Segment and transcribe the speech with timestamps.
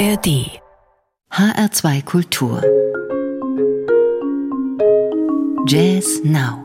[0.00, 0.48] ARD
[1.30, 2.62] HR2 Kultur
[5.66, 6.64] Jazz Now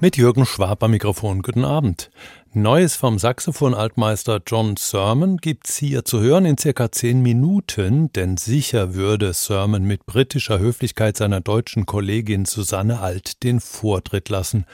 [0.00, 1.42] Mit Jürgen Schwab am Mikrofon.
[1.42, 2.10] Guten Abend.
[2.52, 8.94] Neues vom Saxophon-Altmeister John Sermon gibt's hier zu hören in circa zehn Minuten, denn sicher
[8.94, 14.66] würde Sermon mit britischer Höflichkeit seiner deutschen Kollegin Susanne Alt den Vortritt lassen.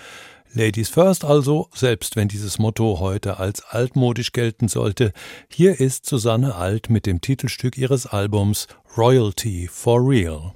[0.57, 5.12] Ladies First also, selbst wenn dieses Motto heute als altmodisch gelten sollte,
[5.48, 10.52] hier ist Susanne Alt mit dem Titelstück ihres Albums Royalty for Real.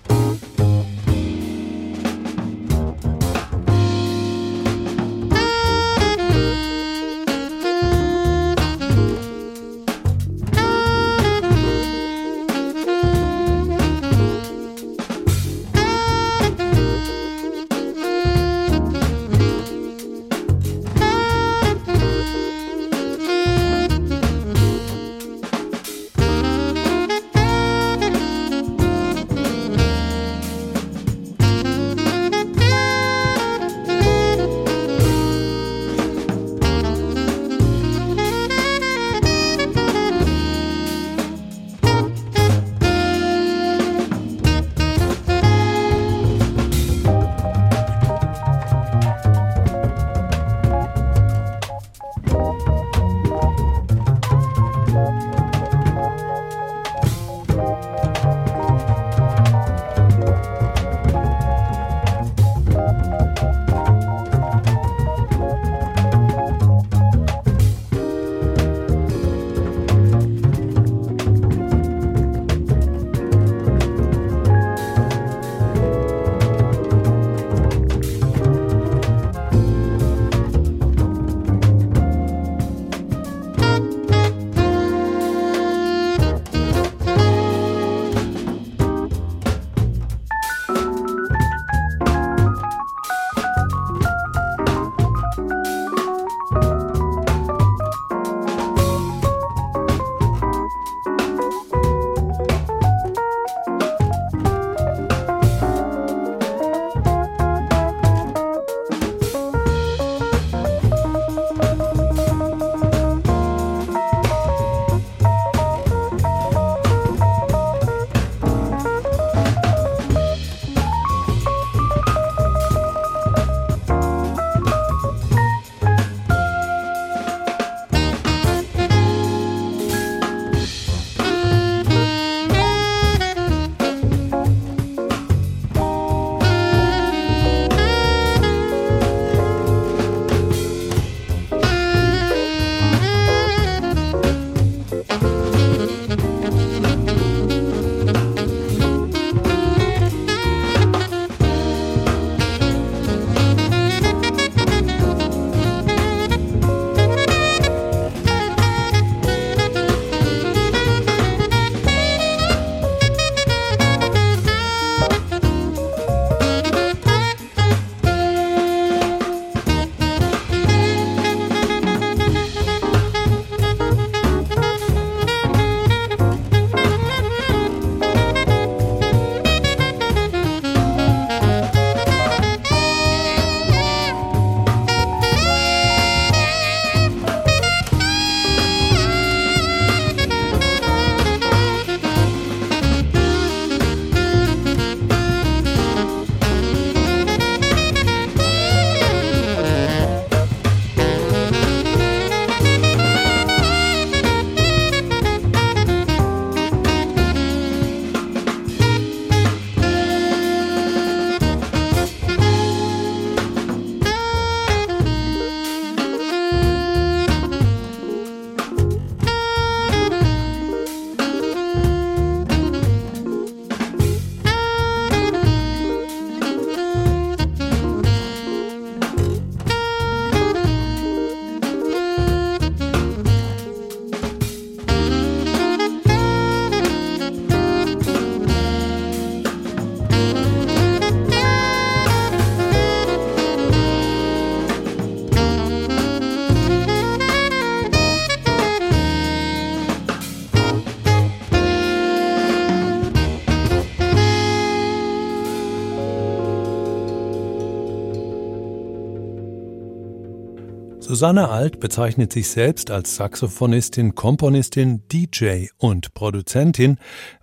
[261.18, 266.98] Susanne Alt bezeichnet sich selbst als Saxophonistin, Komponistin, DJ und Produzentin,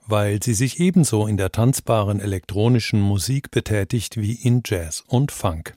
[0.07, 5.75] weil sie sich ebenso in der tanzbaren elektronischen Musik betätigt wie in Jazz und Funk.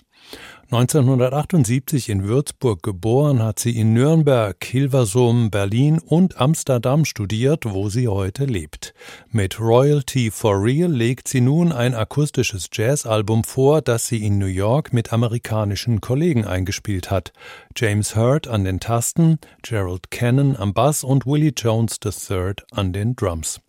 [0.70, 8.06] 1978 in Würzburg geboren, hat sie in Nürnberg, Hilversum, Berlin und Amsterdam studiert, wo sie
[8.06, 8.92] heute lebt.
[9.30, 14.44] Mit Royalty for Real legt sie nun ein akustisches Jazzalbum vor, das sie in New
[14.44, 17.32] York mit amerikanischen Kollegen eingespielt hat.
[17.74, 23.16] James Hurt an den Tasten, Gerald Cannon am Bass und Willie Jones III an den
[23.16, 23.62] Drums.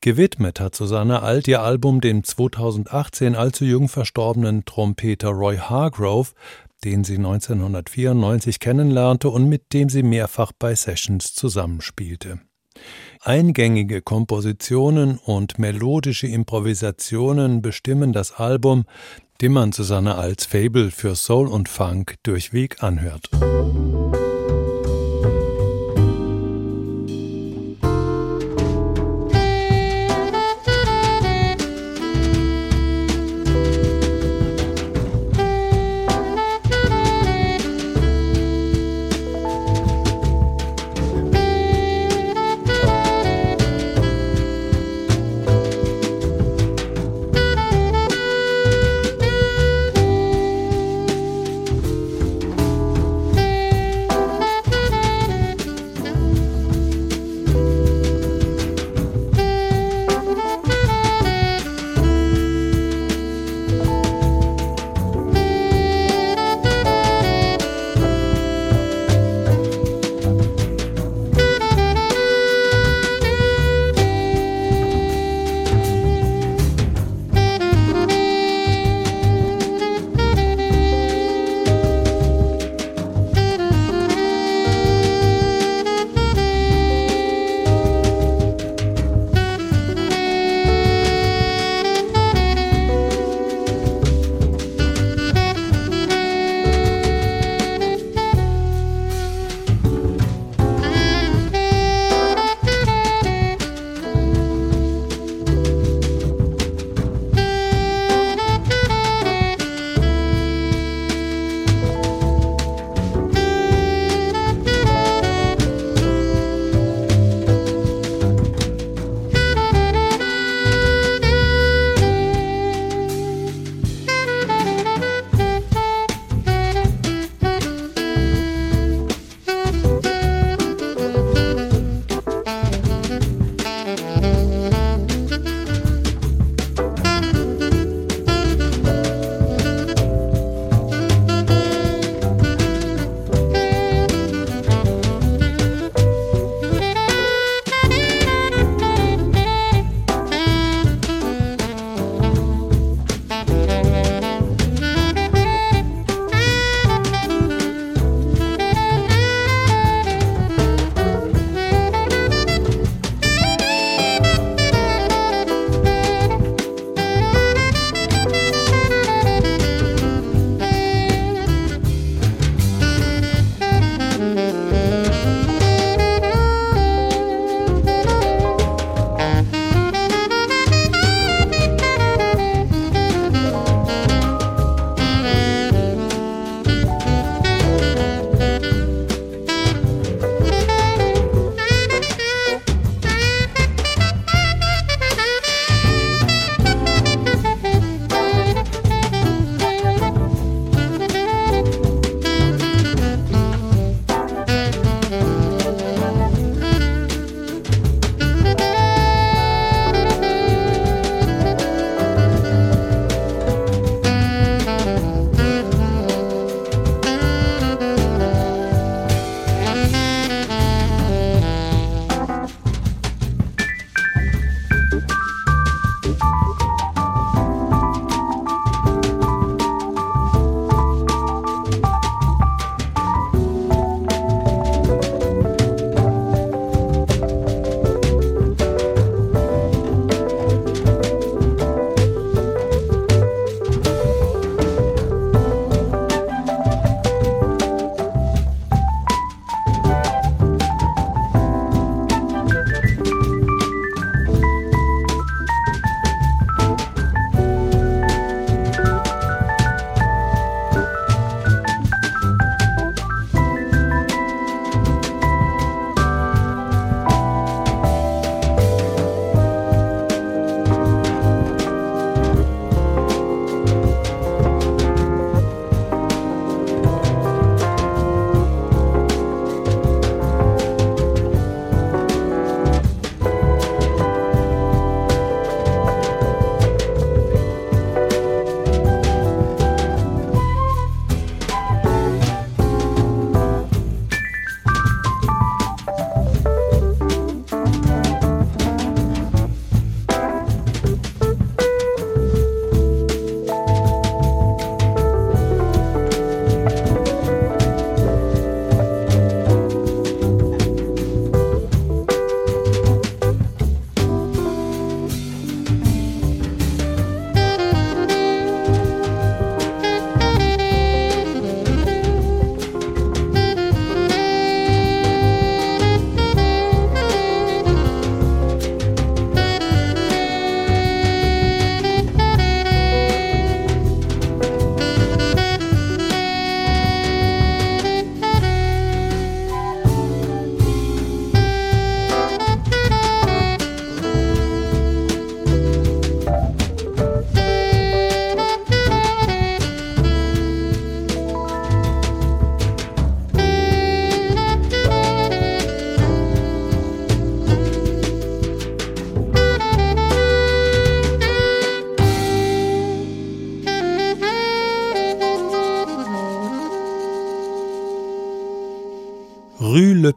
[0.00, 6.32] Gewidmet hat Susanne Alt ihr Album dem 2018 allzu jung verstorbenen Trompeter Roy Hargrove,
[6.84, 12.40] den sie 1994 kennenlernte und mit dem sie mehrfach bei Sessions zusammenspielte.
[13.22, 18.84] Eingängige Kompositionen und melodische Improvisationen bestimmen das Album,
[19.40, 23.30] dem man Susanne Alts Fable für Soul und Funk durchweg anhört.
[23.32, 24.33] Rue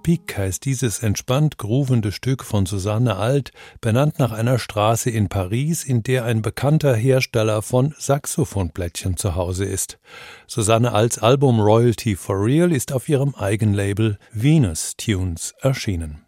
[0.08, 5.84] Pic heißt dieses entspannt groovende Stück von Susanne Alt, benannt nach einer Straße in Paris,
[5.84, 10.00] in der ein bekannter Hersteller von Saxophonplättchen zu Hause ist.
[10.48, 16.27] Susanne Alts Album Royalty for Real ist auf ihrem Eigenlabel Venus Tunes erschienen.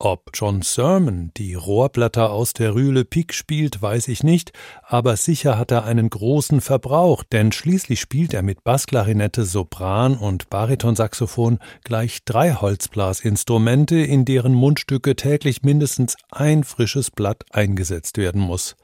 [0.00, 5.56] Ob John Sermon die Rohrblätter aus der Rühle Pik spielt, weiß ich nicht, aber sicher
[5.56, 12.24] hat er einen großen Verbrauch, denn schließlich spielt er mit Bassklarinette, Sopran und Baritonsaxophon gleich
[12.24, 18.74] drei Holzblasinstrumente, in deren Mundstücke täglich mindestens ein frisches Blatt eingesetzt werden muss.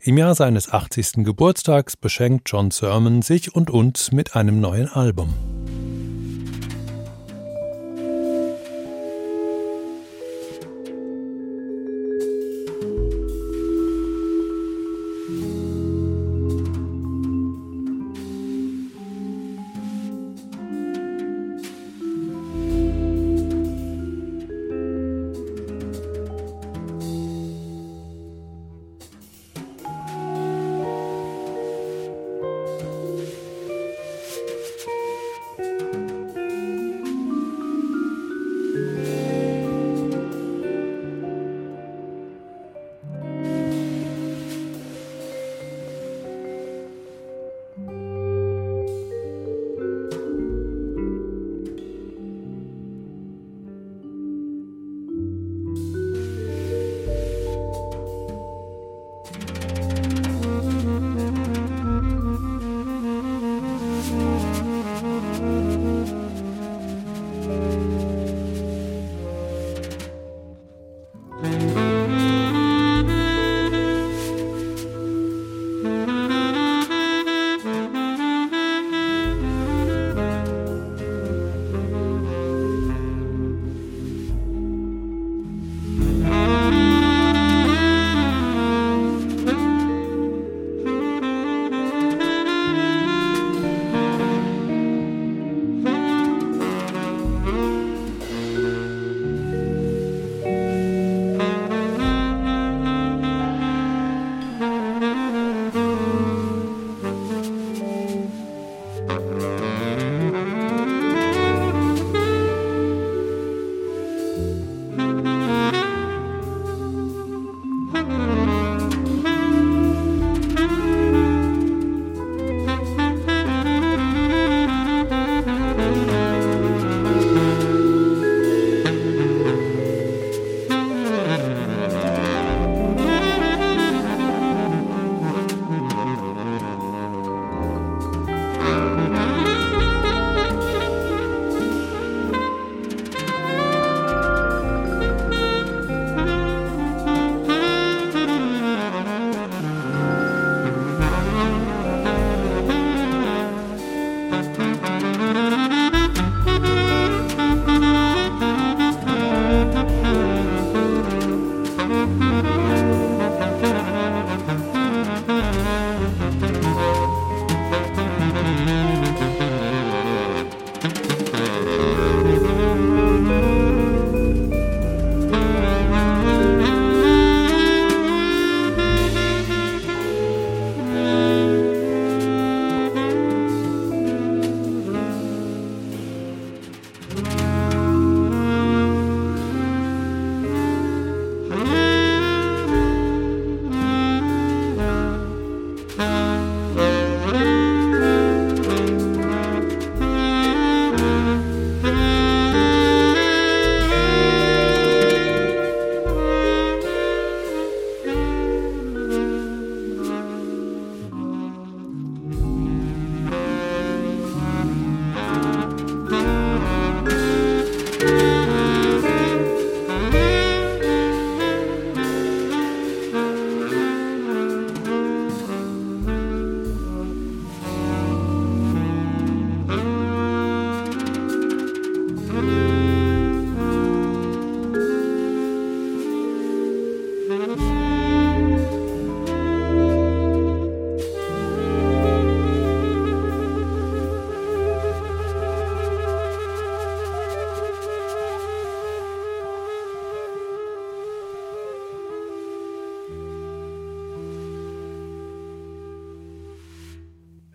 [0.00, 1.24] Im Jahr seines 80.
[1.24, 5.34] Geburtstags beschenkt John Sermon sich und uns mit einem neuen Album.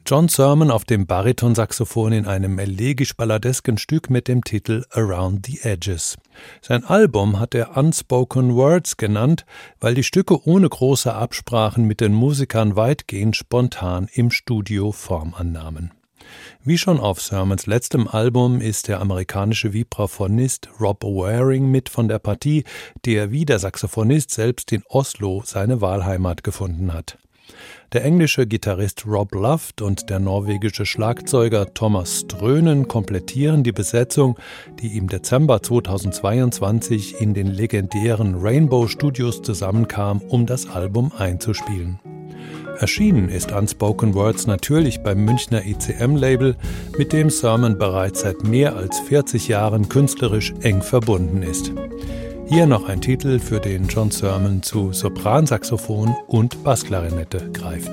[0.09, 6.17] John Sermon auf dem Baritonsaxophon in einem elegisch-balladesken Stück mit dem Titel Around the Edges.
[6.63, 9.45] Sein Album hat er Unspoken Words genannt,
[9.79, 15.91] weil die Stücke ohne große Absprachen mit den Musikern weitgehend spontan im Studio Form annahmen.
[16.63, 22.17] Wie schon auf Sermons letztem Album ist der amerikanische Vibraphonist Rob Waring mit von der
[22.17, 22.63] Partie,
[23.05, 27.19] der wie der Saxophonist selbst in Oslo seine Wahlheimat gefunden hat.
[27.93, 34.37] Der englische Gitarrist Rob Luft und der norwegische Schlagzeuger Thomas Strönen komplettieren die Besetzung,
[34.79, 41.99] die im Dezember 2022 in den legendären Rainbow Studios zusammenkam, um das Album einzuspielen.
[42.79, 46.55] Erschienen ist Unspoken Words natürlich beim Münchner ICM-Label,
[46.97, 51.73] mit dem Sermon bereits seit mehr als 40 Jahren künstlerisch eng verbunden ist.
[52.49, 57.91] Hier noch ein Titel, für den John Sermon zu Sopransaxophon und Bassklarinette greift.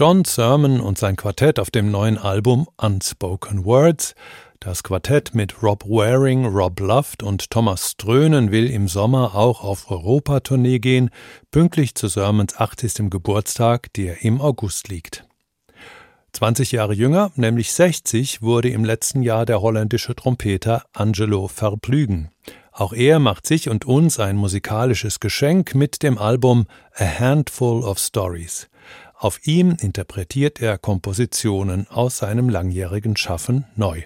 [0.00, 4.14] John Sermon und sein Quartett auf dem neuen Album Unspoken Words.
[4.58, 9.90] Das Quartett mit Rob Waring, Rob Luft und Thomas Strönen will im Sommer auch auf
[9.90, 11.10] Europatournee gehen,
[11.50, 13.10] pünktlich zu Sermons 80.
[13.10, 15.26] Geburtstag, der im August liegt.
[16.32, 22.30] 20 Jahre jünger, nämlich 60, wurde im letzten Jahr der holländische Trompeter Angelo Verplügen.
[22.72, 27.98] Auch er macht sich und uns ein musikalisches Geschenk mit dem Album A Handful of
[27.98, 28.69] Stories.
[29.20, 34.04] Auf ihm interpretiert er Kompositionen aus seinem langjährigen Schaffen neu.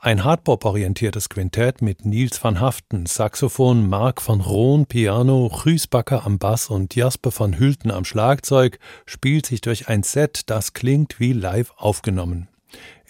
[0.00, 6.40] Ein Hardbop-orientiertes Quintett mit Niels van Haften, Saxophon, Mark van Roon, Piano, Guus Bakker am
[6.40, 11.32] Bass und Jasper van Hülten am Schlagzeug spielt sich durch ein Set, das klingt wie
[11.32, 12.48] live aufgenommen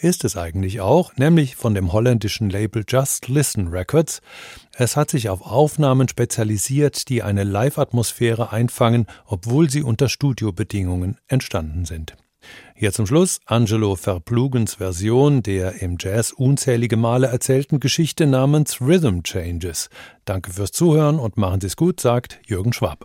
[0.03, 4.22] ist es eigentlich auch, nämlich von dem holländischen Label Just Listen Records.
[4.82, 11.84] Es hat sich auf Aufnahmen spezialisiert, die eine Live-Atmosphäre einfangen, obwohl sie unter Studiobedingungen entstanden
[11.84, 12.16] sind.
[12.74, 19.20] Hier zum Schluss Angelo Verplugens Version der im Jazz unzählige Male erzählten Geschichte namens Rhythm
[19.22, 19.90] Changes.
[20.24, 23.04] Danke fürs Zuhören und machen Sie es gut, sagt Jürgen Schwab.